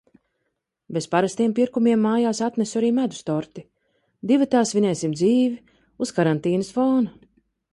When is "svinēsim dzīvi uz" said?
4.71-6.17